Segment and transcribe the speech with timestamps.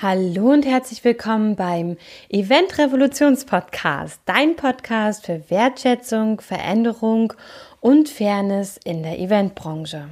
[0.00, 1.96] Hallo und herzlich willkommen beim
[2.28, 7.32] Event Revolutions Podcast, dein Podcast für Wertschätzung, Veränderung
[7.80, 10.08] und Fairness in der Eventbranche.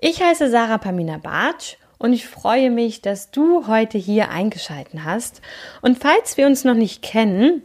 [0.00, 5.40] Ich heiße Sarah Pamina Bartsch und ich freue mich, dass du heute hier eingeschalten hast.
[5.80, 7.62] Und falls wir uns noch nicht kennen,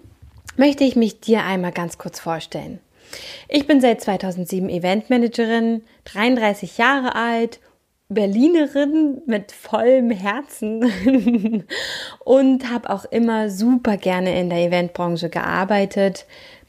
[0.56, 2.80] möchte ich mich dir einmal ganz kurz vorstellen.
[3.50, 7.60] Ich bin seit 2007 Eventmanagerin, 33 Jahre alt
[8.14, 10.84] Berlinerin mit vollem Herzen
[12.20, 16.26] und habe auch immer super gerne in der Eventbranche gearbeitet,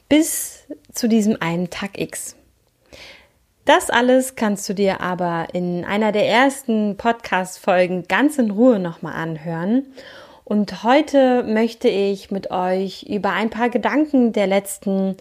[0.07, 2.37] bis zu diesem einen Tag X.
[3.65, 9.15] Das alles kannst du dir aber in einer der ersten Podcast-Folgen ganz in Ruhe nochmal
[9.15, 9.85] anhören.
[10.45, 15.15] Und heute möchte ich mit euch über ein paar Gedanken der letzten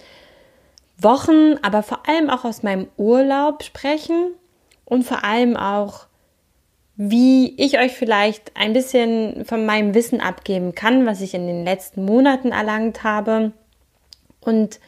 [0.98, 4.34] Wochen, aber vor allem auch aus meinem Urlaub sprechen
[4.84, 6.06] und vor allem auch
[6.96, 11.64] wie ich euch vielleicht ein bisschen von meinem Wissen abgeben kann, was ich in den
[11.64, 13.53] letzten Monaten erlangt habe
[14.41, 14.78] und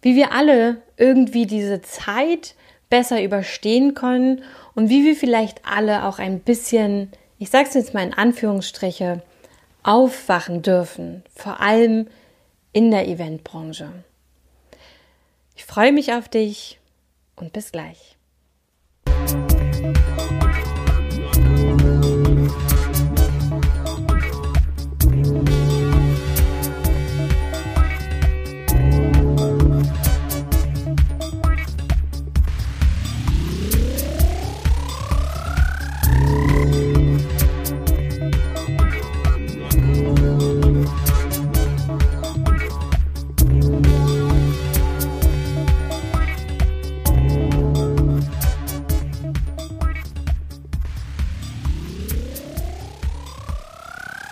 [0.00, 2.54] wie wir alle irgendwie diese Zeit
[2.88, 4.42] besser überstehen können
[4.74, 9.22] und wie wir vielleicht alle auch ein bisschen, ich sage es jetzt mal in Anführungsstriche,
[9.82, 12.06] aufwachen dürfen, vor allem
[12.72, 13.90] in der Eventbranche.
[15.56, 16.78] Ich freue mich auf dich
[17.36, 18.16] und bis gleich.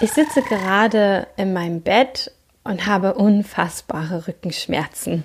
[0.03, 2.33] Ich sitze gerade in meinem Bett
[2.65, 5.25] und habe unfassbare Rückenschmerzen.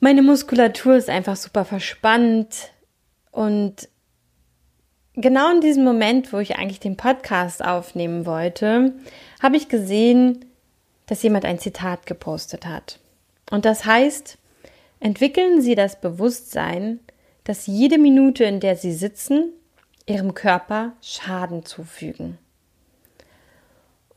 [0.00, 2.72] Meine Muskulatur ist einfach super verspannt
[3.30, 3.88] und
[5.14, 8.92] genau in diesem Moment, wo ich eigentlich den Podcast aufnehmen wollte,
[9.42, 10.44] habe ich gesehen,
[11.06, 13.00] dass jemand ein Zitat gepostet hat.
[13.50, 14.36] Und das heißt,
[15.00, 17.00] entwickeln Sie das Bewusstsein,
[17.44, 19.54] dass jede Minute, in der Sie sitzen,
[20.04, 22.36] Ihrem Körper Schaden zufügen.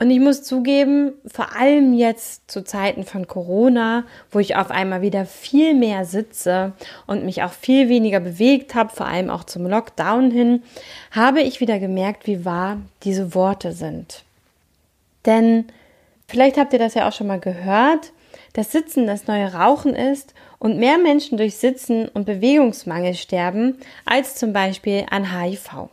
[0.01, 5.03] Und ich muss zugeben, vor allem jetzt zu Zeiten von Corona, wo ich auf einmal
[5.03, 6.73] wieder viel mehr sitze
[7.05, 10.63] und mich auch viel weniger bewegt habe, vor allem auch zum Lockdown hin,
[11.11, 14.23] habe ich wieder gemerkt, wie wahr diese Worte sind.
[15.27, 15.65] Denn
[16.27, 18.11] vielleicht habt ihr das ja auch schon mal gehört,
[18.53, 24.33] dass Sitzen das neue Rauchen ist und mehr Menschen durch Sitzen und Bewegungsmangel sterben als
[24.33, 25.89] zum Beispiel an HIV.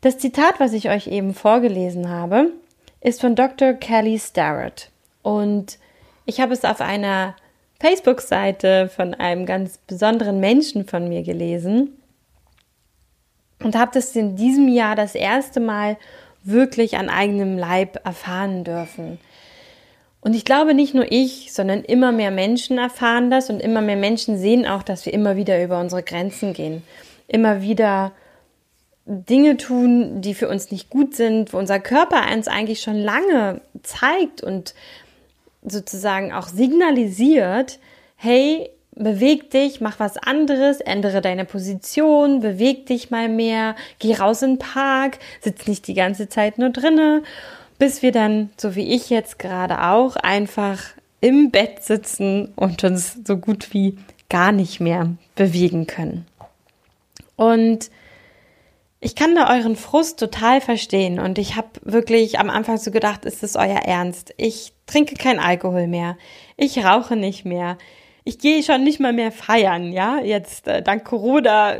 [0.00, 2.50] Das Zitat, was ich euch eben vorgelesen habe,
[3.00, 3.74] ist von Dr.
[3.74, 4.90] Kelly Starrett.
[5.22, 5.78] Und
[6.26, 7.34] ich habe es auf einer
[7.80, 11.96] Facebook-Seite von einem ganz besonderen Menschen von mir gelesen
[13.62, 15.96] und habe das in diesem Jahr das erste Mal
[16.42, 19.18] wirklich an eigenem Leib erfahren dürfen.
[20.22, 23.96] Und ich glaube, nicht nur ich, sondern immer mehr Menschen erfahren das und immer mehr
[23.96, 26.82] Menschen sehen auch, dass wir immer wieder über unsere Grenzen gehen.
[27.26, 28.12] Immer wieder
[29.12, 33.60] Dinge tun, die für uns nicht gut sind, wo unser Körper uns eigentlich schon lange
[33.82, 34.72] zeigt und
[35.62, 37.80] sozusagen auch signalisiert,
[38.14, 44.42] hey, beweg dich, mach was anderes, ändere deine Position, beweg dich mal mehr, geh raus
[44.42, 47.24] in den Park, sitz nicht die ganze Zeit nur drinne,
[47.80, 50.78] bis wir dann, so wie ich jetzt gerade auch, einfach
[51.20, 53.98] im Bett sitzen und uns so gut wie
[54.28, 56.26] gar nicht mehr bewegen können.
[57.34, 57.90] Und
[59.00, 63.24] ich kann da euren Frust total verstehen und ich habe wirklich am Anfang so gedacht,
[63.24, 64.34] ist es euer Ernst?
[64.36, 66.18] Ich trinke kein Alkohol mehr,
[66.56, 67.78] ich rauche nicht mehr,
[68.24, 70.20] ich gehe schon nicht mal mehr feiern, ja.
[70.20, 71.76] Jetzt äh, dank Corona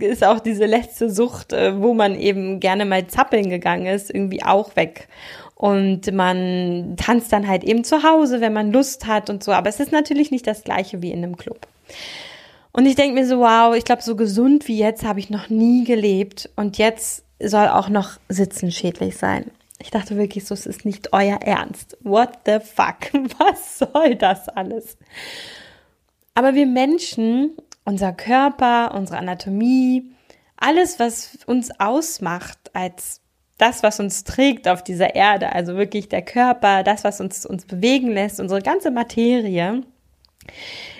[0.00, 4.42] ist auch diese letzte Sucht, äh, wo man eben gerne mal zappeln gegangen ist, irgendwie
[4.42, 5.08] auch weg.
[5.54, 9.52] Und man tanzt dann halt eben zu Hause, wenn man Lust hat und so.
[9.52, 11.68] Aber es ist natürlich nicht das gleiche wie in einem Club.
[12.74, 15.48] Und ich denke mir so, wow, ich glaube, so gesund wie jetzt habe ich noch
[15.48, 16.50] nie gelebt.
[16.56, 19.52] Und jetzt soll auch noch Sitzen schädlich sein.
[19.78, 21.96] Ich dachte wirklich so, es ist nicht euer Ernst.
[22.02, 23.12] What the fuck?
[23.38, 24.98] Was soll das alles?
[26.34, 27.52] Aber wir Menschen,
[27.84, 30.10] unser Körper, unsere Anatomie,
[30.56, 33.20] alles, was uns ausmacht als
[33.58, 37.66] das, was uns trägt auf dieser Erde, also wirklich der Körper, das, was uns, uns
[37.66, 39.84] bewegen lässt, unsere ganze Materie,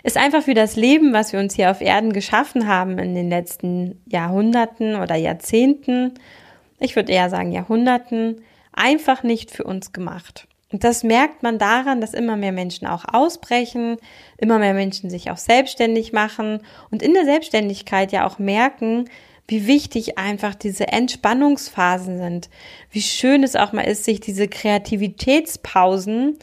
[0.02, 3.30] ist einfach für das Leben, was wir uns hier auf Erden geschaffen haben in den
[3.30, 6.14] letzten Jahrhunderten oder Jahrzehnten,
[6.78, 8.42] ich würde eher sagen Jahrhunderten,
[8.72, 10.46] einfach nicht für uns gemacht.
[10.72, 13.96] Und das merkt man daran, dass immer mehr Menschen auch ausbrechen,
[14.38, 16.60] immer mehr Menschen sich auch selbstständig machen
[16.90, 19.08] und in der Selbstständigkeit ja auch merken,
[19.46, 22.50] wie wichtig einfach diese Entspannungsphasen sind,
[22.90, 26.38] wie schön es auch mal ist, sich diese Kreativitätspausen,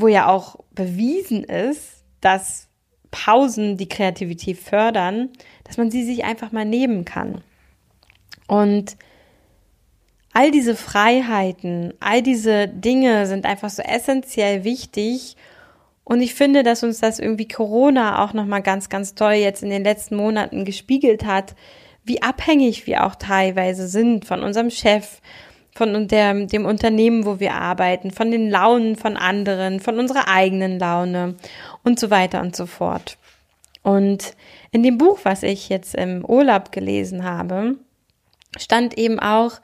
[0.00, 2.68] wo ja auch bewiesen ist, dass
[3.10, 5.30] Pausen die Kreativität fördern,
[5.64, 7.42] dass man sie sich einfach mal nehmen kann.
[8.46, 8.96] Und
[10.32, 15.36] all diese Freiheiten, all diese Dinge sind einfach so essentiell wichtig.
[16.04, 19.70] Und ich finde, dass uns das irgendwie Corona auch nochmal ganz, ganz toll jetzt in
[19.70, 21.56] den letzten Monaten gespiegelt hat,
[22.04, 25.20] wie abhängig wir auch teilweise sind von unserem Chef,
[25.78, 30.80] von der, dem Unternehmen, wo wir arbeiten, von den Launen von anderen, von unserer eigenen
[30.80, 31.36] Laune
[31.84, 33.16] und so weiter und so fort.
[33.84, 34.34] Und
[34.72, 37.76] in dem Buch, was ich jetzt im Urlaub gelesen habe,
[38.58, 39.60] stand eben auch,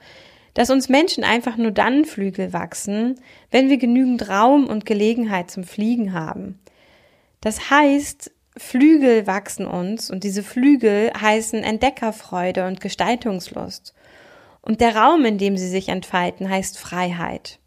[0.53, 3.19] dass uns Menschen einfach nur dann Flügel wachsen,
[3.51, 6.59] wenn wir genügend Raum und Gelegenheit zum Fliegen haben.
[7.41, 13.93] Das heißt, Flügel wachsen uns und diese Flügel heißen Entdeckerfreude und Gestaltungslust.
[14.65, 17.59] Und der Raum, in dem sie sich entfalten, heißt Freiheit.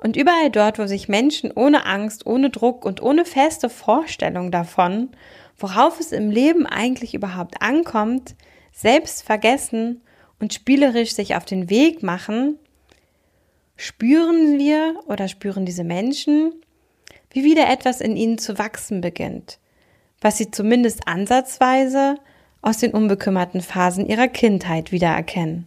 [0.00, 5.10] Und überall dort, wo sich Menschen ohne Angst, ohne Druck und ohne feste Vorstellung davon,
[5.58, 8.36] worauf es im Leben eigentlich überhaupt ankommt,
[8.72, 10.02] selbst vergessen
[10.38, 12.58] und spielerisch sich auf den Weg machen,
[13.76, 16.52] spüren wir oder spüren diese Menschen,
[17.30, 19.58] wie wieder etwas in ihnen zu wachsen beginnt,
[20.20, 22.16] was sie zumindest ansatzweise
[22.62, 25.66] aus den unbekümmerten Phasen ihrer Kindheit wiedererkennen.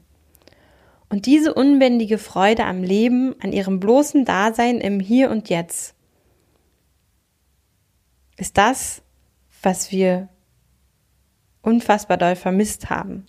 [1.09, 5.95] Und diese unbändige Freude am Leben, an ihrem bloßen Dasein im Hier und Jetzt,
[8.37, 9.01] ist das,
[9.61, 10.29] was wir
[11.61, 13.25] unfassbar doll vermisst haben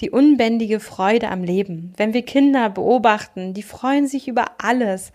[0.00, 1.92] die unbändige Freude am Leben.
[1.96, 5.12] Wenn wir Kinder beobachten, die freuen sich über alles.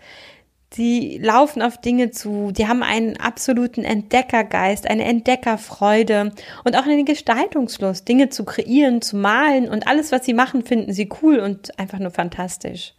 [0.76, 6.32] Die laufen auf Dinge zu, die haben einen absoluten Entdeckergeist, eine Entdeckerfreude
[6.64, 10.92] und auch eine Gestaltungslust, Dinge zu kreieren, zu malen und alles, was sie machen, finden
[10.92, 12.94] sie cool und einfach nur fantastisch.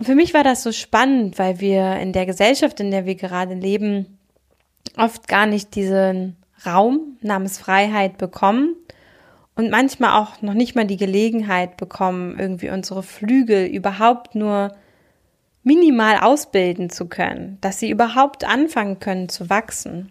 [0.00, 3.54] Für mich war das so spannend, weil wir in der Gesellschaft, in der wir gerade
[3.54, 4.18] leben,
[4.96, 8.76] oft gar nicht diesen Raum namens Freiheit bekommen
[9.56, 14.72] und manchmal auch noch nicht mal die Gelegenheit bekommen, irgendwie unsere Flügel überhaupt nur
[15.62, 20.10] minimal ausbilden zu können, dass sie überhaupt anfangen können zu wachsen.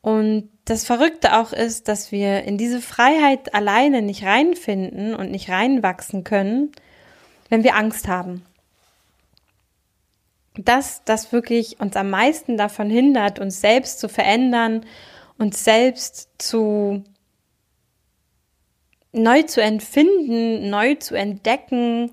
[0.00, 5.50] Und das Verrückte auch ist, dass wir in diese Freiheit alleine nicht reinfinden und nicht
[5.50, 6.72] reinwachsen können,
[7.48, 8.44] wenn wir Angst haben.
[10.56, 14.86] Dass das wirklich uns am meisten davon hindert, uns selbst zu verändern,
[15.36, 17.02] uns selbst zu
[19.12, 22.12] neu zu empfinden, neu zu entdecken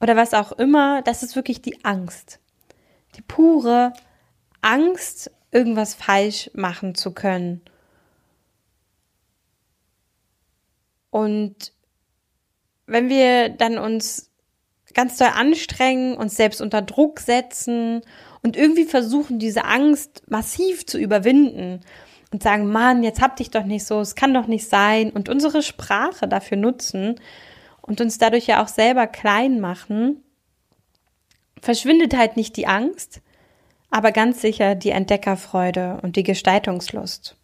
[0.00, 2.40] oder was auch immer, das ist wirklich die Angst.
[3.16, 3.92] Die pure
[4.60, 7.62] Angst, irgendwas falsch machen zu können.
[11.10, 11.72] Und
[12.86, 14.30] wenn wir dann uns
[14.94, 18.02] ganz doll anstrengen, uns selbst unter Druck setzen
[18.42, 21.80] und irgendwie versuchen, diese Angst massiv zu überwinden
[22.32, 25.28] und sagen, Mann, jetzt hab dich doch nicht so, es kann doch nicht sein und
[25.28, 27.20] unsere Sprache dafür nutzen
[27.88, 30.22] und uns dadurch ja auch selber klein machen,
[31.60, 33.22] verschwindet halt nicht die Angst,
[33.90, 37.36] aber ganz sicher die Entdeckerfreude und die Gestaltungslust.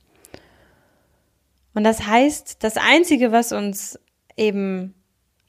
[1.72, 3.98] Und das heißt, das Einzige, was uns
[4.36, 4.94] eben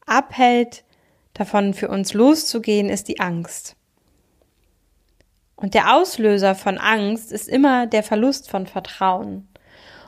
[0.06, 0.86] abhält,
[1.34, 3.76] davon für uns loszugehen, ist die Angst.
[5.58, 9.48] Und der Auslöser von Angst ist immer der Verlust von Vertrauen.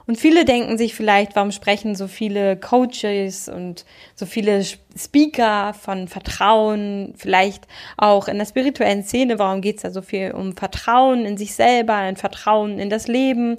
[0.08, 3.84] Und viele denken sich vielleicht, warum sprechen so viele Coaches und
[4.16, 10.02] so viele Speaker von Vertrauen, vielleicht auch in der spirituellen Szene, warum geht's da so
[10.02, 13.58] viel um Vertrauen in sich selber, ein Vertrauen in das Leben.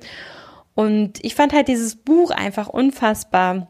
[0.75, 3.69] Und ich fand halt dieses Buch einfach unfassbar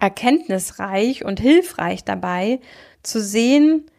[0.00, 2.60] erkenntnisreich und hilfreich dabei
[3.02, 3.90] zu sehen,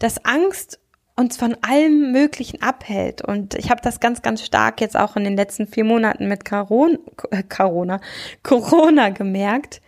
[0.00, 0.80] dass Angst
[1.22, 3.22] uns von allem Möglichen abhält.
[3.22, 6.44] Und ich habe das ganz, ganz stark jetzt auch in den letzten vier Monaten mit
[6.44, 6.98] Corona,
[7.30, 8.00] äh, Corona,
[8.42, 9.80] Corona gemerkt,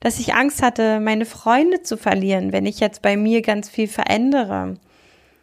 [0.00, 3.86] dass ich Angst hatte, meine Freunde zu verlieren, wenn ich jetzt bei mir ganz viel
[3.86, 4.78] verändere.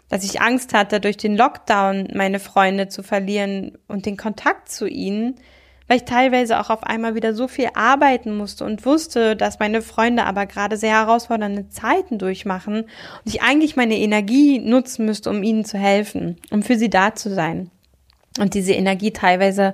[0.09, 4.87] Dass ich Angst hatte, durch den Lockdown meine Freunde zu verlieren und den Kontakt zu
[4.87, 5.35] ihnen,
[5.87, 9.81] weil ich teilweise auch auf einmal wieder so viel arbeiten musste und wusste, dass meine
[9.81, 12.87] Freunde aber gerade sehr herausfordernde Zeiten durchmachen und
[13.25, 17.33] ich eigentlich meine Energie nutzen müsste, um ihnen zu helfen, um für sie da zu
[17.33, 17.71] sein.
[18.39, 19.73] Und diese Energie teilweise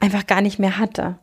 [0.00, 1.18] einfach gar nicht mehr hatte.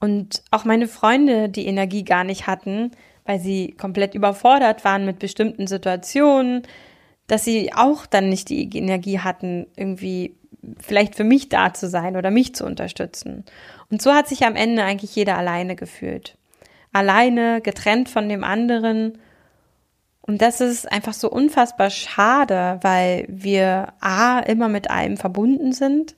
[0.00, 2.92] Und auch meine Freunde die Energie gar nicht hatten,
[3.24, 6.62] weil sie komplett überfordert waren mit bestimmten Situationen,
[7.26, 10.36] dass sie auch dann nicht die Energie hatten, irgendwie
[10.80, 13.44] vielleicht für mich da zu sein oder mich zu unterstützen.
[13.90, 16.36] Und so hat sich am Ende eigentlich jeder alleine gefühlt.
[16.92, 19.18] Alleine, getrennt von dem anderen.
[20.20, 26.16] Und das ist einfach so unfassbar schade, weil wir A, immer mit allem verbunden sind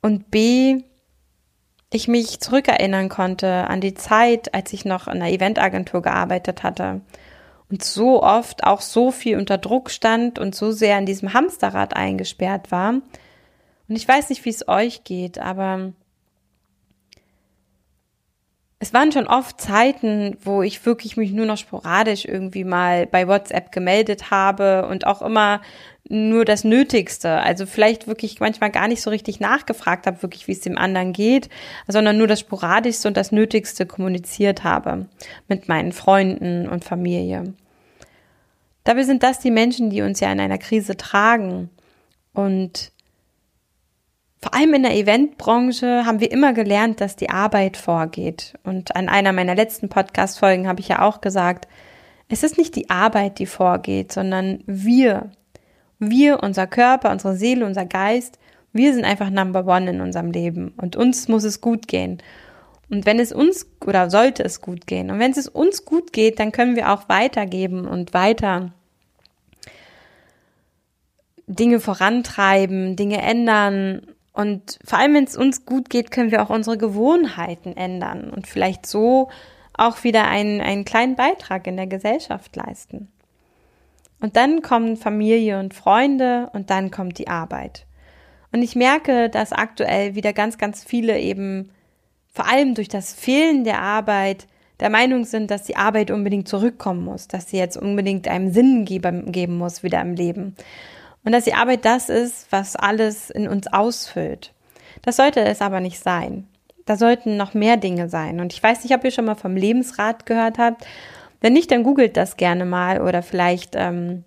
[0.00, 0.82] und B,
[1.90, 7.00] ich mich zurückerinnern konnte an die Zeit, als ich noch in einer Eventagentur gearbeitet hatte
[7.70, 11.96] und so oft auch so viel unter Druck stand und so sehr in diesem Hamsterrad
[11.96, 12.94] eingesperrt war.
[13.88, 15.92] Und ich weiß nicht, wie es euch geht, aber
[18.80, 23.26] es waren schon oft Zeiten, wo ich wirklich mich nur noch sporadisch irgendwie mal bei
[23.26, 25.60] WhatsApp gemeldet habe und auch immer
[26.08, 27.40] nur das Nötigste.
[27.40, 31.12] Also vielleicht wirklich manchmal gar nicht so richtig nachgefragt habe, wirklich, wie es dem anderen
[31.12, 31.48] geht,
[31.88, 35.06] sondern nur das Sporadischste und das Nötigste kommuniziert habe
[35.48, 37.54] mit meinen Freunden und Familie.
[38.84, 41.68] Dabei sind das die Menschen, die uns ja in einer Krise tragen.
[42.32, 42.92] Und
[44.40, 48.54] vor allem in der Eventbranche haben wir immer gelernt, dass die Arbeit vorgeht.
[48.62, 51.66] Und an einer meiner letzten Podcast-Folgen habe ich ja auch gesagt,
[52.28, 55.30] es ist nicht die Arbeit, die vorgeht, sondern wir.
[55.98, 58.38] Wir, unser Körper, unsere Seele, unser Geist,
[58.72, 60.72] wir sind einfach Number One in unserem Leben.
[60.76, 62.22] Und uns muss es gut gehen.
[62.88, 65.10] Und wenn es uns oder sollte es gut gehen.
[65.10, 68.72] Und wenn es uns gut geht, dann können wir auch weitergeben und weiter
[71.48, 74.02] Dinge vorantreiben, Dinge ändern
[74.38, 78.46] und vor allem, wenn es uns gut geht, können wir auch unsere Gewohnheiten ändern und
[78.46, 79.30] vielleicht so
[79.72, 83.08] auch wieder einen, einen kleinen Beitrag in der Gesellschaft leisten.
[84.20, 87.84] Und dann kommen Familie und Freunde und dann kommt die Arbeit.
[88.52, 91.70] Und ich merke, dass aktuell wieder ganz, ganz viele eben
[92.32, 94.46] vor allem durch das Fehlen der Arbeit
[94.78, 98.84] der Meinung sind, dass die Arbeit unbedingt zurückkommen muss, dass sie jetzt unbedingt einem Sinn
[98.84, 100.54] geben muss wieder im Leben
[101.28, 104.54] und dass die Arbeit das ist, was alles in uns ausfüllt.
[105.02, 106.48] Das sollte es aber nicht sein.
[106.86, 108.40] Da sollten noch mehr Dinge sein.
[108.40, 110.86] Und ich weiß nicht, ob ihr schon mal vom Lebensrat gehört habt.
[111.42, 114.24] Wenn nicht, dann googelt das gerne mal oder vielleicht, ähm,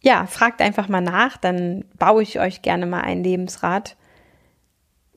[0.00, 3.96] ja, fragt einfach mal nach, dann baue ich euch gerne mal ein Lebensrat.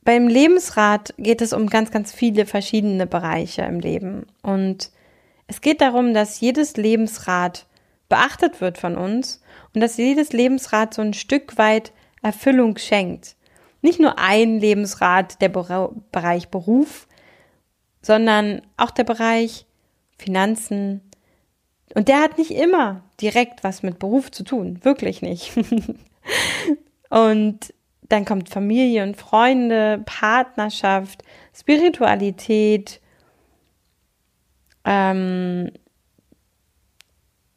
[0.03, 4.25] Beim Lebensrat geht es um ganz, ganz viele verschiedene Bereiche im Leben.
[4.41, 4.91] Und
[5.47, 7.65] es geht darum, dass jedes Lebensrad
[8.15, 9.41] beachtet wird von uns
[9.73, 11.91] und dass jedes Lebensrad so ein Stück weit
[12.21, 13.35] Erfüllung schenkt.
[13.81, 17.07] Nicht nur ein Lebensrad, der Bereich Beruf,
[18.01, 19.65] sondern auch der Bereich
[20.17, 21.01] Finanzen.
[21.93, 25.51] Und der hat nicht immer direkt was mit Beruf zu tun, wirklich nicht.
[27.09, 31.21] und dann kommt Familie und Freunde, Partnerschaft,
[31.53, 33.01] Spiritualität,
[34.85, 35.69] ähm,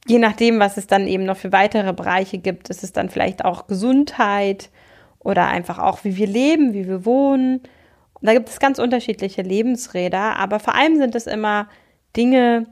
[0.08, 3.44] je nachdem, was es dann eben noch für weitere Bereiche gibt, ist es dann vielleicht
[3.44, 4.70] auch Gesundheit
[5.18, 7.60] oder einfach auch, wie wir leben, wie wir wohnen.
[8.22, 11.68] Da gibt es ganz unterschiedliche Lebensräder, aber vor allem sind es immer
[12.16, 12.66] Dinge,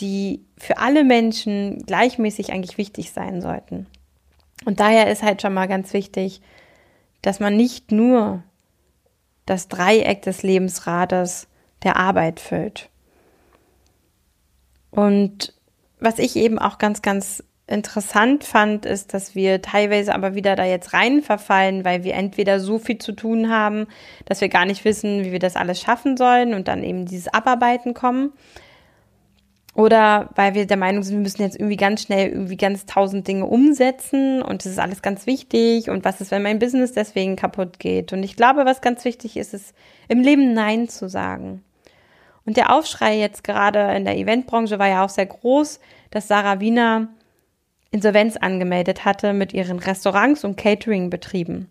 [0.00, 3.86] die für alle Menschen gleichmäßig eigentlich wichtig sein sollten.
[4.64, 6.40] Und daher ist halt schon mal ganz wichtig,
[7.22, 8.42] dass man nicht nur
[9.46, 11.48] das Dreieck des Lebensrades
[11.84, 12.90] der Arbeit füllt.
[14.90, 15.54] Und
[16.02, 20.64] was ich eben auch ganz, ganz interessant fand, ist, dass wir teilweise aber wieder da
[20.64, 23.86] jetzt rein verfallen, weil wir entweder so viel zu tun haben,
[24.26, 27.32] dass wir gar nicht wissen, wie wir das alles schaffen sollen und dann eben dieses
[27.32, 28.32] Abarbeiten kommen.
[29.74, 33.26] Oder weil wir der Meinung sind, wir müssen jetzt irgendwie ganz schnell irgendwie ganz tausend
[33.26, 37.36] Dinge umsetzen und das ist alles ganz wichtig und was ist, wenn mein Business deswegen
[37.36, 38.12] kaputt geht.
[38.12, 39.74] Und ich glaube, was ganz wichtig ist, ist
[40.08, 41.64] im Leben Nein zu sagen.
[42.44, 45.80] Und der Aufschrei jetzt gerade in der Eventbranche war ja auch sehr groß,
[46.10, 47.08] dass Sarah Wiener
[47.92, 51.70] Insolvenz angemeldet hatte mit ihren Restaurants und Catering-Betrieben.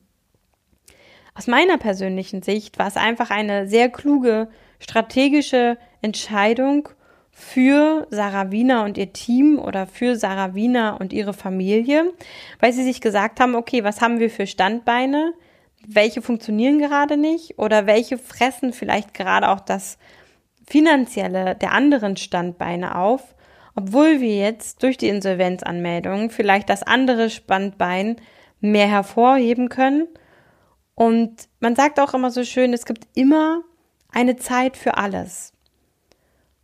[1.34, 4.48] Aus meiner persönlichen Sicht war es einfach eine sehr kluge
[4.80, 6.90] strategische Entscheidung
[7.32, 12.14] für Sarah Wiener und ihr Team oder für Sarah Wiener und ihre Familie,
[12.60, 15.34] weil sie sich gesagt haben, okay, was haben wir für Standbeine?
[15.88, 19.98] Welche funktionieren gerade nicht oder welche fressen vielleicht gerade auch das
[20.72, 23.36] finanzielle der anderen Standbeine auf,
[23.76, 28.16] obwohl wir jetzt durch die Insolvenzanmeldung vielleicht das andere Standbein
[28.62, 30.08] mehr hervorheben können.
[30.96, 33.64] Und man sagt auch immer so schön, es gibt immer
[34.14, 35.52] eine Zeit für alles.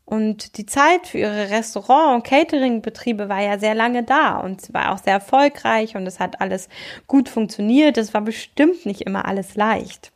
[0.05, 4.73] Und die Zeit für ihre Restaurant- und Catering-Betriebe war ja sehr lange da und sie
[4.73, 6.69] war auch sehr erfolgreich und es hat alles
[7.07, 7.97] gut funktioniert.
[7.97, 10.13] Es war bestimmt nicht immer alles leicht.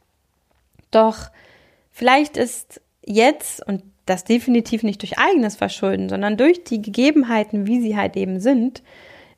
[0.92, 1.30] Doch
[1.92, 7.82] vielleicht ist jetzt, und das definitiv nicht durch eigenes Verschulden, sondern durch die Gegebenheiten, wie
[7.82, 8.84] sie halt eben sind,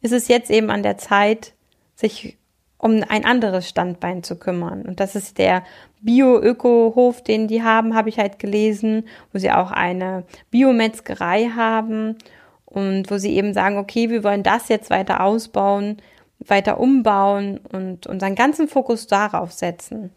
[0.01, 1.53] ist es jetzt eben an der Zeit,
[1.95, 2.37] sich
[2.77, 4.81] um ein anderes Standbein zu kümmern.
[4.81, 5.63] Und das ist der
[6.01, 12.17] Bio-Öko-Hof, den die haben, habe ich halt gelesen, wo sie auch eine Biometzgerei haben
[12.65, 16.01] und wo sie eben sagen, okay, wir wollen das jetzt weiter ausbauen,
[16.39, 20.11] weiter umbauen und unseren ganzen Fokus darauf setzen.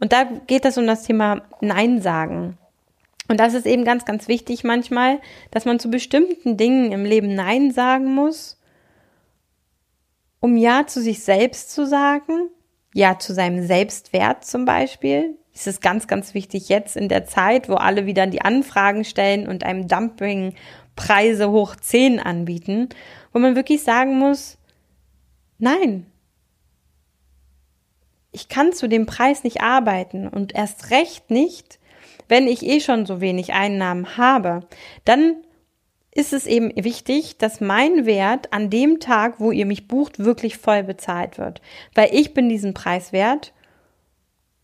[0.00, 2.56] Und da geht es um das Thema Nein sagen.
[3.28, 5.20] Und das ist eben ganz, ganz wichtig manchmal,
[5.50, 8.58] dass man zu bestimmten Dingen im Leben Nein sagen muss,
[10.40, 12.48] um Ja zu sich selbst zu sagen,
[12.94, 15.36] Ja zu seinem Selbstwert zum Beispiel.
[15.52, 19.46] Das ist ganz, ganz wichtig jetzt in der Zeit, wo alle wieder die Anfragen stellen
[19.46, 20.54] und einem Dumping
[20.96, 22.88] Preise hoch 10 anbieten,
[23.32, 24.56] wo man wirklich sagen muss,
[25.58, 26.06] nein,
[28.32, 31.78] ich kann zu dem Preis nicht arbeiten und erst recht nicht,
[32.28, 34.60] wenn ich eh schon so wenig Einnahmen habe.
[35.04, 35.36] Dann
[36.12, 40.58] ist es eben wichtig, dass mein Wert an dem Tag, wo ihr mich bucht, wirklich
[40.58, 41.60] voll bezahlt wird.
[41.94, 43.52] Weil ich bin diesen Preis wert.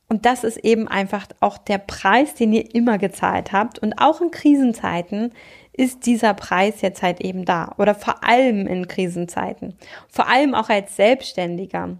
[0.08, 3.78] Und das ist eben einfach auch der Preis, den ihr immer gezahlt habt.
[3.78, 5.32] Und auch in Krisenzeiten
[5.72, 7.74] ist dieser Preis jetzt halt eben da.
[7.78, 9.76] Oder vor allem in Krisenzeiten.
[10.08, 11.98] Vor allem auch als Selbstständiger.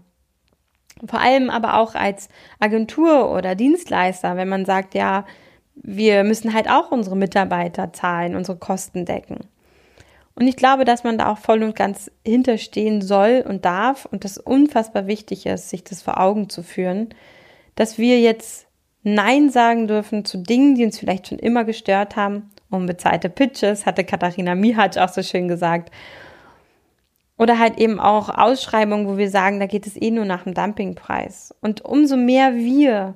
[1.05, 2.29] Vor allem aber auch als
[2.59, 5.25] Agentur oder Dienstleister, wenn man sagt, ja,
[5.75, 9.39] wir müssen halt auch unsere Mitarbeiter zahlen, unsere Kosten decken.
[10.35, 14.25] Und ich glaube, dass man da auch voll und ganz hinterstehen soll und darf und
[14.25, 17.09] das unfassbar wichtig ist, sich das vor Augen zu führen,
[17.75, 18.67] dass wir jetzt
[19.03, 22.49] Nein sagen dürfen zu Dingen, die uns vielleicht schon immer gestört haben.
[22.69, 25.91] Unbezahlte Pitches, hatte Katharina Mihatsch auch so schön gesagt.
[27.37, 30.53] Oder halt eben auch Ausschreibungen, wo wir sagen, da geht es eh nur nach dem
[30.53, 31.53] Dumpingpreis.
[31.61, 33.15] Und umso mehr wir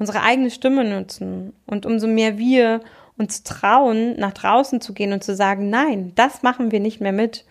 [0.00, 2.80] unsere eigene Stimme nutzen und umso mehr wir
[3.18, 7.12] uns trauen, nach draußen zu gehen und zu sagen, nein, das machen wir nicht mehr
[7.12, 7.44] mit,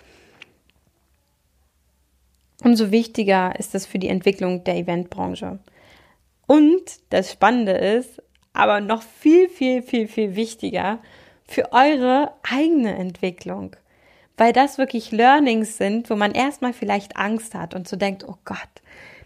[2.64, 5.60] umso wichtiger ist es für die Entwicklung der Eventbranche.
[6.48, 8.22] Und das Spannende ist,
[8.52, 10.98] aber noch viel, viel, viel, viel wichtiger,
[11.46, 13.76] für eure eigene Entwicklung.
[14.38, 18.38] Weil das wirklich Learnings sind, wo man erstmal vielleicht Angst hat und so denkt, oh
[18.44, 18.58] Gott,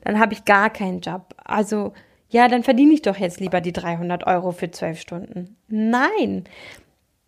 [0.04, 1.34] dann habe ich gar keinen Job.
[1.38, 1.94] Also
[2.34, 5.56] ja, dann verdiene ich doch jetzt lieber die 300 Euro für zwölf Stunden.
[5.68, 6.46] Nein.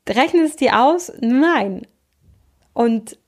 [0.10, 1.14] Rechne es dir aus?
[1.22, 1.86] Nein.
[2.74, 3.20] Und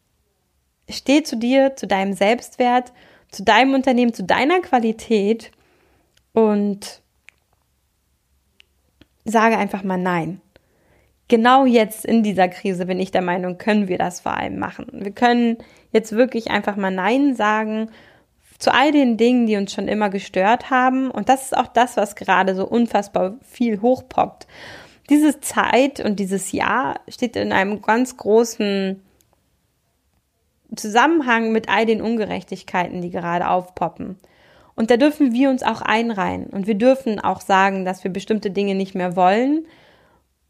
[0.89, 2.93] steh zu dir, zu deinem Selbstwert,
[3.29, 5.51] zu deinem Unternehmen, zu deiner Qualität
[6.33, 7.03] und
[9.23, 10.41] sage einfach mal Nein.
[11.27, 14.87] Genau jetzt in dieser Krise bin ich der Meinung, können wir das vor allem machen.
[14.93, 15.57] Wir können
[15.91, 17.91] jetzt wirklich einfach mal Nein sagen
[18.59, 21.11] zu all den Dingen, die uns schon immer gestört haben.
[21.11, 24.47] Und das ist auch das, was gerade so unfassbar viel hochpoppt.
[25.09, 29.01] Diese Zeit und dieses Jahr steht in einem ganz großen
[30.75, 34.17] Zusammenhang mit all den Ungerechtigkeiten, die gerade aufpoppen.
[34.75, 36.47] Und da dürfen wir uns auch einreihen.
[36.47, 39.65] Und wir dürfen auch sagen, dass wir bestimmte Dinge nicht mehr wollen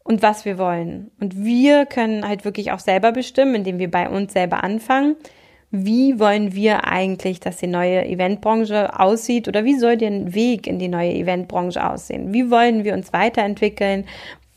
[0.02, 1.10] und was wir wollen.
[1.20, 5.16] Und wir können halt wirklich auch selber bestimmen, indem wir bei uns selber anfangen
[5.70, 10.78] wie wollen wir eigentlich, dass die neue Eventbranche aussieht oder wie soll der Weg in
[10.78, 12.32] die neue Eventbranche aussehen?
[12.32, 14.06] Wie wollen wir uns weiterentwickeln?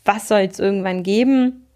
[0.04, 1.66] Was soll es irgendwann geben?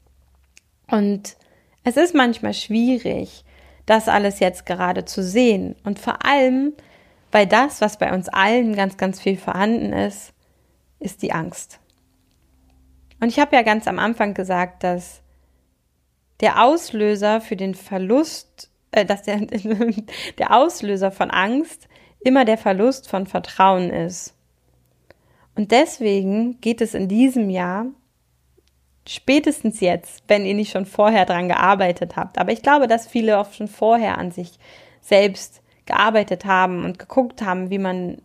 [0.90, 1.36] Und
[1.84, 3.44] es ist manchmal schwierig,
[3.84, 5.76] das alles jetzt gerade zu sehen.
[5.84, 6.72] Und vor allem,
[7.30, 10.32] weil das, was bei uns allen ganz, ganz viel vorhanden ist,
[10.98, 11.78] ist die Angst.
[13.20, 15.20] Und ich habe ja ganz am Anfang gesagt, dass
[16.40, 19.40] der Auslöser für den Verlust äh, dass der,
[20.38, 21.88] der Auslöser von Angst
[22.20, 24.34] immer der Verlust von Vertrauen ist.
[25.54, 27.86] Und deswegen geht es in diesem Jahr,
[29.08, 33.38] spätestens jetzt, wenn ihr nicht schon vorher dran gearbeitet habt, aber ich glaube, dass viele
[33.38, 34.58] auch schon vorher an sich
[35.00, 38.20] selbst gearbeitet haben und geguckt haben, wie man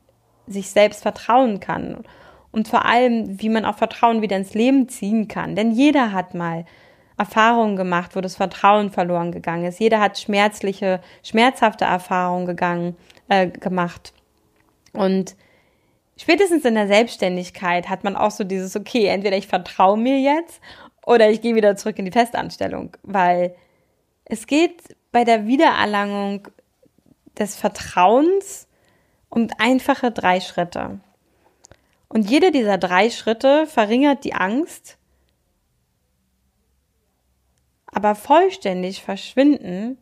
[0.47, 2.04] sich selbst vertrauen kann
[2.52, 5.56] und vor allem, wie man auch Vertrauen wieder ins Leben ziehen kann.
[5.56, 6.65] Denn jeder hat mal
[7.21, 9.79] Erfahrungen gemacht, wo das Vertrauen verloren gegangen ist.
[9.79, 12.97] Jeder hat schmerzliche, schmerzhafte Erfahrungen gegangen,
[13.29, 14.12] äh, gemacht.
[14.91, 15.36] Und
[16.17, 20.62] spätestens in der Selbstständigkeit hat man auch so dieses, okay, entweder ich vertraue mir jetzt
[21.05, 23.55] oder ich gehe wieder zurück in die Festanstellung, weil
[24.25, 26.47] es geht bei der Wiedererlangung
[27.38, 28.67] des Vertrauens
[29.29, 30.99] um einfache drei Schritte.
[32.10, 34.97] Und jede dieser drei Schritte verringert die Angst,
[37.91, 39.97] aber vollständig verschwinden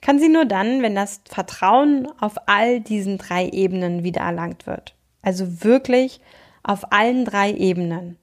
[0.00, 4.94] kann sie nur dann, wenn das Vertrauen auf all diesen drei Ebenen wiedererlangt wird.
[5.22, 6.20] Also wirklich
[6.62, 8.16] auf allen drei Ebenen.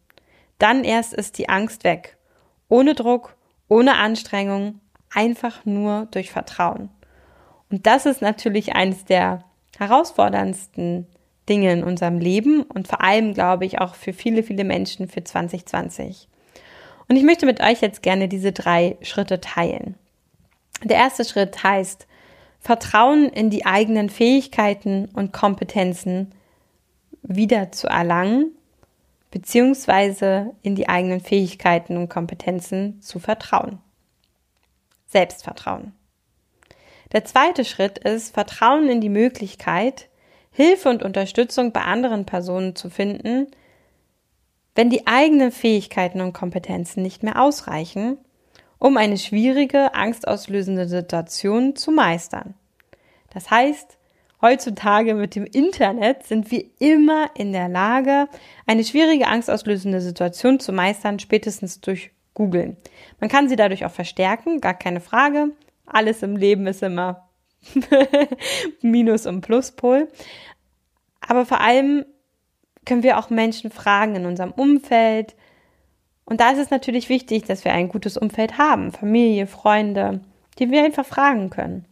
[0.58, 2.18] Dann erst ist die Angst weg.
[2.70, 3.36] Ohne Druck,
[3.68, 4.80] ohne Anstrengung,
[5.14, 6.90] einfach nur durch Vertrauen.
[7.70, 9.44] Und das ist natürlich eines der
[9.78, 11.08] herausforderndsten
[11.50, 15.24] Dinge in unserem Leben und vor allem, glaube ich, auch für viele, viele Menschen für
[15.24, 16.28] 2020.
[17.08, 19.96] Und ich möchte mit euch jetzt gerne diese drei Schritte teilen.
[20.84, 22.08] Der erste Schritt heißt,
[22.60, 26.34] Vertrauen in die eigenen Fähigkeiten und Kompetenzen
[27.22, 28.52] wieder zu erlangen,
[29.30, 33.80] beziehungsweise in die eigenen Fähigkeiten und Kompetenzen zu vertrauen.
[35.08, 35.94] Selbstvertrauen.
[37.12, 40.10] Der zweite Schritt ist Vertrauen in die Möglichkeit,
[40.52, 43.48] Hilfe und Unterstützung bei anderen Personen zu finden,
[44.76, 48.18] wenn die eigenen Fähigkeiten und Kompetenzen nicht mehr ausreichen,
[48.78, 52.54] um eine schwierige, angstauslösende Situation zu meistern.
[53.34, 53.98] Das heißt,
[54.42, 58.28] heutzutage mit dem Internet sind wir immer in der Lage,
[58.68, 62.76] eine schwierige, angstauslösende Situation zu meistern, spätestens durch Googeln.
[63.20, 65.52] Man kann sie dadurch auch verstärken, gar keine Frage.
[65.86, 67.30] Alles im Leben ist immer
[68.82, 70.10] Minus- und Pluspol.
[71.22, 72.06] Aber vor allem
[72.86, 75.36] können wir auch Menschen fragen in unserem Umfeld.
[76.26, 80.22] Und da ist es natürlich wichtig, dass wir ein gutes Umfeld haben, Familie, Freunde,
[80.60, 81.86] die wir einfach fragen können.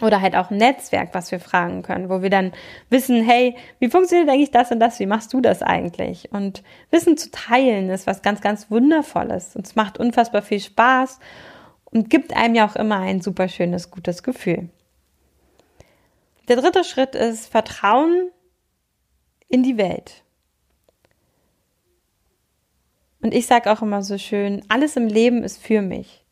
[0.00, 2.52] Oder halt auch ein Netzwerk, was wir fragen können, wo wir dann
[2.90, 4.98] wissen, hey, wie funktioniert eigentlich das und das?
[4.98, 6.32] Wie machst du das eigentlich?
[6.32, 9.54] Und Wissen zu teilen ist was ganz, ganz Wundervolles.
[9.54, 11.20] Und es macht unfassbar viel Spaß
[11.84, 14.70] und gibt einem ja auch immer ein super schönes, gutes Gefühl.
[16.48, 18.30] Der dritte Schritt ist Vertrauen
[19.48, 20.21] in die Welt.
[23.22, 26.24] Und ich sage auch immer so schön, alles im Leben ist für mich.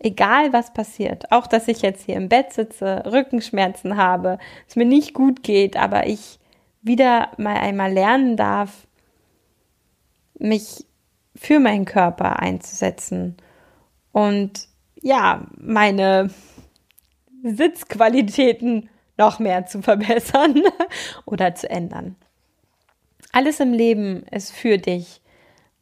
[0.00, 4.84] Egal was passiert, auch dass ich jetzt hier im Bett sitze, Rückenschmerzen habe, es mir
[4.84, 6.40] nicht gut geht, aber ich
[6.82, 8.88] wieder mal einmal lernen darf,
[10.36, 10.84] mich
[11.36, 13.36] für meinen Körper einzusetzen
[14.10, 14.66] und
[15.00, 16.30] ja, meine
[17.44, 20.62] Sitzqualitäten noch mehr zu verbessern
[21.24, 22.16] oder zu ändern.
[23.30, 25.21] Alles im Leben ist für dich,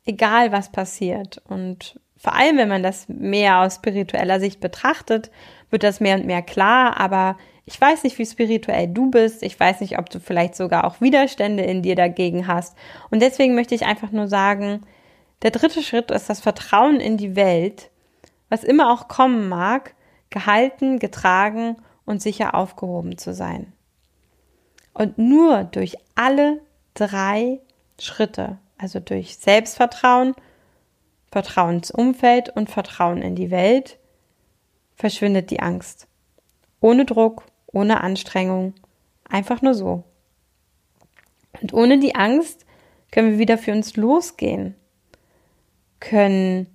[0.04, 1.42] egal was passiert.
[1.48, 5.30] Und vor allem, wenn man das mehr aus spiritueller Sicht betrachtet,
[5.70, 7.00] wird das mehr und mehr klar.
[7.00, 9.42] Aber ich weiß nicht, wie spirituell du bist.
[9.42, 12.76] Ich weiß nicht, ob du vielleicht sogar auch Widerstände in dir dagegen hast.
[13.10, 14.82] Und deswegen möchte ich einfach nur sagen,
[15.42, 17.90] der dritte Schritt ist das Vertrauen in die Welt,
[18.48, 19.94] was immer auch kommen mag,
[20.28, 23.72] gehalten, getragen und sicher aufgehoben zu sein.
[24.92, 26.60] Und nur durch alle
[26.94, 27.60] drei
[27.98, 30.34] Schritte, also durch Selbstvertrauen,
[31.30, 33.98] Vertrauen ins Umfeld und Vertrauen in die Welt,
[34.94, 36.08] verschwindet die Angst.
[36.80, 38.74] Ohne Druck, ohne Anstrengung,
[39.28, 40.04] einfach nur so.
[41.60, 42.64] Und ohne die Angst
[43.10, 44.74] können wir wieder für uns losgehen,
[46.00, 46.66] können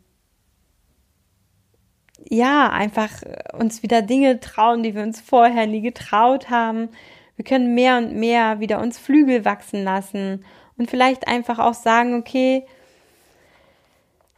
[2.29, 3.09] ja einfach
[3.53, 6.89] uns wieder Dinge trauen, die wir uns vorher nie getraut haben,
[7.35, 10.45] wir können mehr und mehr wieder uns Flügel wachsen lassen
[10.77, 12.65] und vielleicht einfach auch sagen, okay,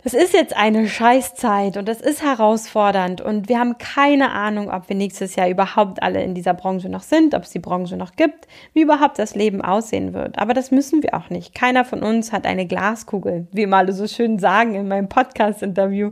[0.04, 4.88] das ist jetzt eine Scheißzeit und das ist herausfordernd und wir haben keine Ahnung, ob
[4.88, 8.16] wir nächstes Jahr überhaupt alle in dieser Branche noch sind, ob es die Branche noch
[8.16, 10.38] gibt, wie überhaupt das Leben aussehen wird.
[10.38, 11.54] Aber das müssen wir auch nicht.
[11.54, 16.12] Keiner von uns hat eine Glaskugel, wie immer alle so schön sagen in meinem Podcast-Interview.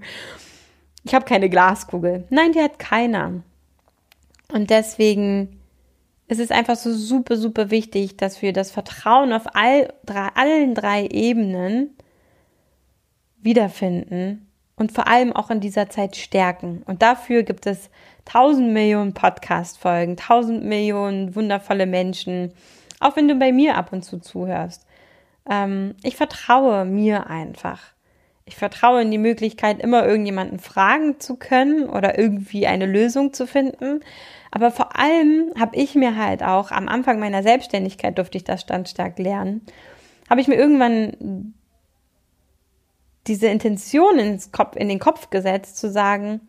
[1.05, 2.25] Ich habe keine Glaskugel.
[2.29, 3.43] Nein, die hat keiner.
[4.51, 5.54] Und deswegen
[6.27, 10.73] es ist einfach so super, super wichtig, dass wir das Vertrauen auf all drei, allen
[10.73, 11.91] drei Ebenen
[13.41, 16.81] wiederfinden und vor allem auch in dieser Zeit stärken.
[16.85, 17.89] Und dafür gibt es
[18.25, 22.51] tausend Millionen Podcast-Folgen, tausend Millionen wundervolle Menschen,
[22.99, 24.85] auch wenn du bei mir ab und zu zuhörst.
[25.49, 27.93] Ähm, ich vertraue mir einfach.
[28.45, 33.47] Ich vertraue in die Möglichkeit, immer irgendjemanden fragen zu können oder irgendwie eine Lösung zu
[33.47, 34.01] finden.
[34.55, 38.61] Aber vor allem habe ich mir halt auch am Anfang meiner Selbstständigkeit durfte ich das
[38.61, 39.65] standstark lernen,
[40.29, 41.53] habe ich mir irgendwann
[43.27, 46.39] diese Intention ins Kopf, in den Kopf gesetzt, zu sagen,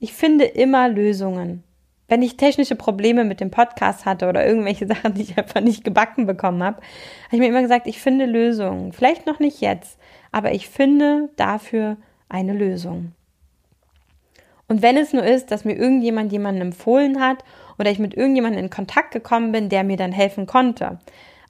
[0.00, 1.62] ich finde immer Lösungen.
[2.08, 5.84] Wenn ich technische Probleme mit dem Podcast hatte oder irgendwelche Sachen, die ich einfach nicht
[5.84, 8.92] gebacken bekommen habe, habe ich mir immer gesagt, ich finde Lösungen.
[8.92, 10.00] Vielleicht noch nicht jetzt,
[10.32, 11.96] aber ich finde dafür
[12.28, 13.12] eine Lösung.
[14.72, 17.44] Und wenn es nur ist, dass mir irgendjemand jemanden empfohlen hat
[17.78, 20.98] oder ich mit irgendjemandem in Kontakt gekommen bin, der mir dann helfen konnte.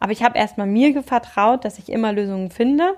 [0.01, 2.97] Aber ich habe erstmal mir vertraut, dass ich immer Lösungen finde.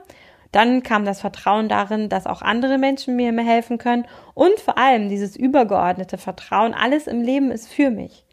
[0.50, 4.06] Dann kam das Vertrauen darin, dass auch andere Menschen mir mehr helfen können.
[4.32, 8.24] Und vor allem dieses übergeordnete Vertrauen, alles im Leben ist für mich.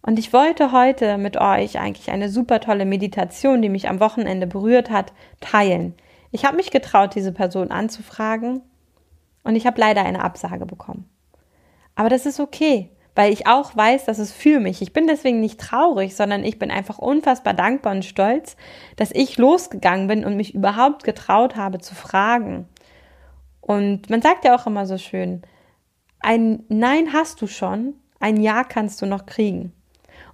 [0.00, 4.46] Und ich wollte heute mit euch eigentlich eine super tolle Meditation, die mich am Wochenende
[4.46, 5.92] berührt hat, teilen.
[6.30, 8.62] Ich habe mich getraut, diese Person anzufragen
[9.48, 11.08] und ich habe leider eine Absage bekommen.
[11.94, 14.82] Aber das ist okay, weil ich auch weiß, dass es für mich.
[14.82, 18.58] Ich bin deswegen nicht traurig, sondern ich bin einfach unfassbar dankbar und stolz,
[18.96, 22.68] dass ich losgegangen bin und mich überhaupt getraut habe zu fragen.
[23.62, 25.40] Und man sagt ja auch immer so schön,
[26.20, 29.72] ein Nein hast du schon, ein Ja kannst du noch kriegen.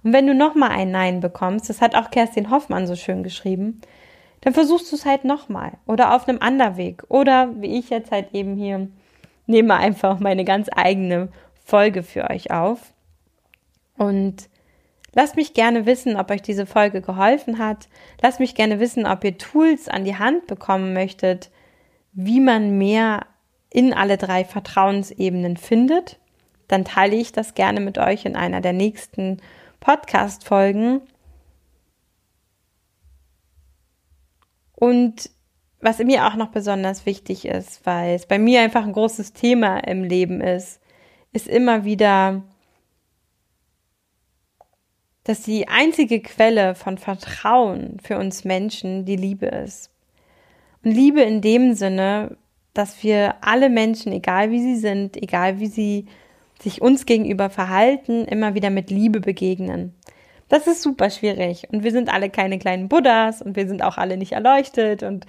[0.03, 3.79] Und wenn du nochmal ein Nein bekommst, das hat auch Kerstin Hoffmann so schön geschrieben,
[4.41, 7.03] dann versuchst du es halt nochmal oder auf einem anderen Weg.
[7.07, 8.89] Oder wie ich jetzt halt eben hier
[9.47, 11.29] nehme einfach meine ganz eigene
[11.63, 12.93] Folge für euch auf.
[13.97, 14.49] Und
[15.13, 17.87] lasst mich gerne wissen, ob euch diese Folge geholfen hat.
[18.21, 21.51] Lasst mich gerne wissen, ob ihr Tools an die Hand bekommen möchtet,
[22.13, 23.25] wie man mehr
[23.69, 26.19] in alle drei Vertrauensebenen findet.
[26.67, 29.41] Dann teile ich das gerne mit euch in einer der nächsten
[29.79, 31.01] Podcast-Folgen.
[34.73, 35.29] Und
[35.85, 39.77] was mir auch noch besonders wichtig ist, weil es bei mir einfach ein großes Thema
[39.77, 40.81] im Leben ist,
[41.31, 42.41] ist immer wieder,
[45.25, 49.91] dass die einzige Quelle von Vertrauen für uns Menschen die Liebe ist.
[50.83, 52.35] Und Liebe in dem Sinne,
[52.73, 56.07] dass wir alle Menschen, egal wie sie sind, egal wie sie
[56.59, 59.93] sich uns gegenüber verhalten, immer wieder mit Liebe begegnen.
[60.49, 61.67] Das ist super schwierig.
[61.71, 65.27] Und wir sind alle keine kleinen Buddhas und wir sind auch alle nicht erleuchtet und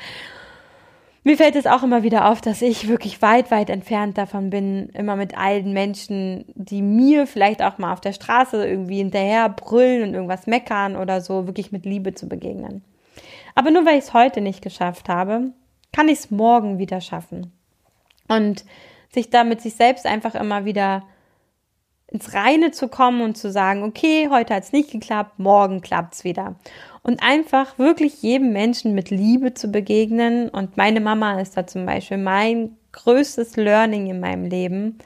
[1.27, 4.91] mir fällt es auch immer wieder auf, dass ich wirklich weit, weit entfernt davon bin,
[4.91, 10.05] immer mit allen Menschen, die mir vielleicht auch mal auf der Straße irgendwie hinterher brüllen
[10.05, 12.85] und irgendwas meckern oder so, wirklich mit Liebe zu begegnen.
[13.57, 15.51] Aber nur weil ich es heute nicht geschafft habe,
[15.93, 17.53] kann ich es morgen wieder schaffen.
[18.29, 18.65] Und
[19.13, 21.03] sich da mit sich selbst einfach immer wieder
[22.09, 26.15] ins Reine zu kommen und zu sagen, okay, heute hat es nicht geklappt, morgen klappt
[26.15, 26.57] es wieder
[27.07, 30.49] und einfach wirklich jedem Menschen mit Liebe zu begegnen.
[30.49, 34.99] Und meine Mama ist da zum Beispiel mein größtes Learning in meinem Leben,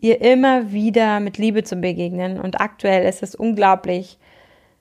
[0.00, 2.40] ihr immer wieder mit Liebe zu begegnen.
[2.40, 4.18] Und aktuell ist es unglaublich,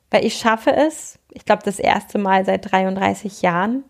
[0.09, 3.83] weil ich schaffe es, ich glaube das erste Mal seit 33 Jahren,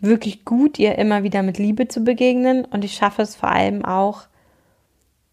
[0.00, 2.64] wirklich gut ihr immer wieder mit Liebe zu begegnen.
[2.64, 4.22] Und ich schaffe es vor allem auch,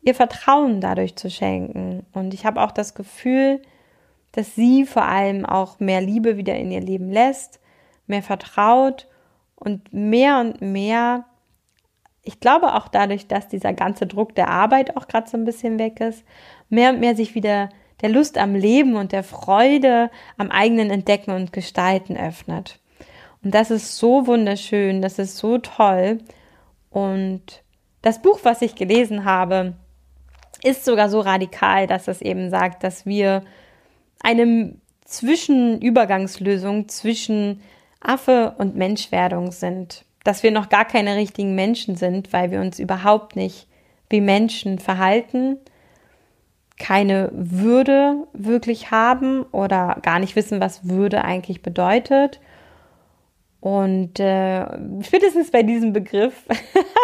[0.02, 2.06] ihr Vertrauen dadurch zu schenken.
[2.14, 3.62] Und ich habe auch das Gefühl,
[4.32, 7.60] dass sie vor allem auch mehr Liebe wieder in ihr Leben lässt,
[8.08, 9.08] mehr vertraut
[9.56, 11.26] und mehr und mehr,
[12.24, 15.80] ich glaube auch dadurch, dass dieser ganze Druck der Arbeit auch gerade so ein bisschen
[15.80, 16.24] weg ist,
[16.70, 17.70] mehr und mehr sich wieder
[18.02, 22.80] der Lust am Leben und der Freude am eigenen Entdecken und Gestalten öffnet.
[23.44, 26.20] Und das ist so wunderschön, das ist so toll.
[26.90, 27.64] Und
[28.02, 29.76] das Buch, was ich gelesen habe,
[30.64, 33.44] ist sogar so radikal, dass es eben sagt, dass wir
[34.22, 37.62] eine Zwischenübergangslösung zwischen
[38.00, 40.06] Affe und Menschwerdung sind.
[40.24, 43.68] Dass wir noch gar keine richtigen Menschen sind, weil wir uns überhaupt nicht
[44.10, 45.58] wie Menschen verhalten,
[46.78, 52.40] keine Würde wirklich haben oder gar nicht wissen, was Würde eigentlich bedeutet.
[53.62, 54.66] Und äh,
[55.04, 56.46] spätestens bei diesem Begriff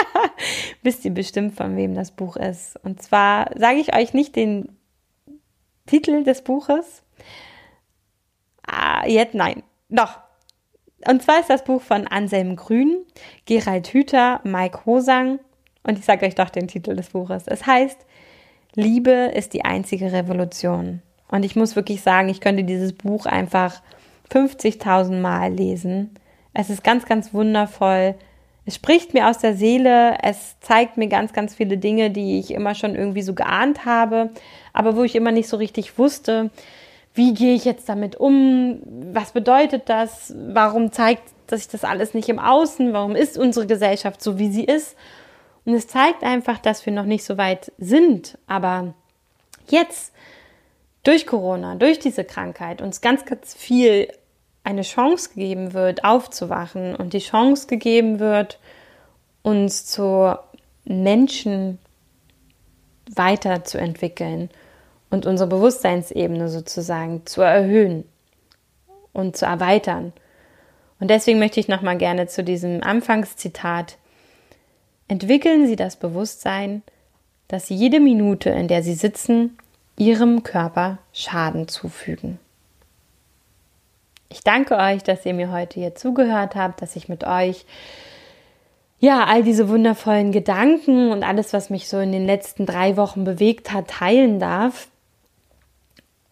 [0.84, 2.78] wisst ihr bestimmt, von wem das Buch ist.
[2.84, 4.76] Und zwar sage ich euch nicht den
[5.86, 7.04] Titel des Buches,
[8.68, 9.64] Ah, jetzt nein.
[9.90, 10.20] Doch.
[11.08, 13.06] Und zwar ist das Buch von Anselm Grün,
[13.46, 15.40] Gerald Hüther, Mike Hosang.
[15.84, 17.48] Und ich sage euch doch den Titel des Buches.
[17.48, 18.06] Es heißt,
[18.76, 21.02] Liebe ist die einzige Revolution.
[21.30, 23.82] Und ich muss wirklich sagen, ich könnte dieses Buch einfach
[24.32, 26.16] 50.000 Mal lesen.
[26.60, 28.16] Es ist ganz, ganz wundervoll.
[28.66, 30.18] Es spricht mir aus der Seele.
[30.24, 34.32] Es zeigt mir ganz, ganz viele Dinge, die ich immer schon irgendwie so geahnt habe,
[34.74, 36.50] aber wo ich immer nicht so richtig wusste,
[37.14, 38.80] wie gehe ich jetzt damit um?
[39.14, 40.34] Was bedeutet das?
[40.36, 42.92] Warum zeigt sich das alles nicht im Außen?
[42.92, 44.96] Warum ist unsere Gesellschaft so, wie sie ist?
[45.64, 48.36] Und es zeigt einfach, dass wir noch nicht so weit sind.
[48.48, 48.96] Aber
[49.68, 50.12] jetzt,
[51.04, 54.08] durch Corona, durch diese Krankheit, uns ganz, ganz viel
[54.68, 58.60] eine Chance gegeben wird, aufzuwachen und die Chance gegeben wird,
[59.42, 60.36] uns zu
[60.84, 61.80] Menschen
[63.16, 64.50] weiterzuentwickeln
[65.10, 68.04] und unsere Bewusstseinsebene sozusagen zu erhöhen
[69.14, 70.12] und zu erweitern.
[71.00, 73.98] Und deswegen möchte ich nochmal gerne zu diesem Anfangszitat
[75.08, 76.84] entwickeln Sie das Bewusstsein,
[77.48, 79.58] dass jede Minute, in der Sie sitzen,
[79.98, 82.38] Ihrem Körper Schaden zufügen.
[84.30, 87.66] Ich danke euch, dass ihr mir heute hier zugehört habt, dass ich mit euch
[89.00, 93.24] ja, all diese wundervollen Gedanken und alles, was mich so in den letzten drei Wochen
[93.24, 94.88] bewegt hat, teilen darf.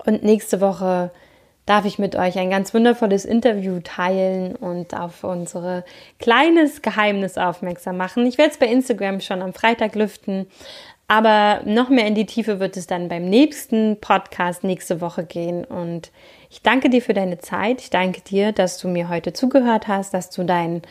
[0.03, 1.11] Und nächste Woche
[1.65, 5.83] darf ich mit euch ein ganz wundervolles Interview teilen und auf unsere
[6.19, 8.25] kleines Geheimnis aufmerksam machen.
[8.25, 10.47] Ich werde es bei Instagram schon am Freitag lüften,
[11.07, 15.65] aber noch mehr in die Tiefe wird es dann beim nächsten Podcast nächste Woche gehen.
[15.65, 16.11] Und
[16.55, 17.81] ich danke dir für deine Zeit.
[17.81, 20.83] Ich danke dir, dass du mir heute zugehört hast, dass du dein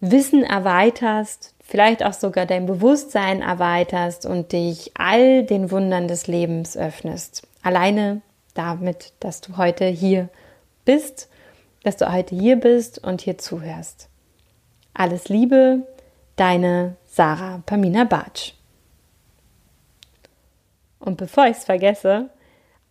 [0.00, 6.76] Wissen erweiterst, vielleicht auch sogar dein Bewusstsein erweiterst und dich all den Wundern des Lebens
[6.76, 7.46] öffnest.
[7.62, 8.20] Alleine
[8.54, 10.28] damit, dass du heute hier
[10.84, 11.28] bist,
[11.84, 14.08] dass du heute hier bist und hier zuhörst.
[14.92, 15.86] Alles Liebe,
[16.34, 18.54] deine Sarah Pamina Bartsch.
[20.98, 22.28] Und bevor ich es vergesse,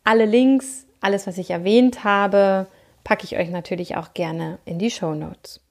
[0.06, 2.68] alle Links, alles, was ich erwähnt habe,
[3.04, 5.62] packe ich euch natürlich auch gerne in die Show Notes.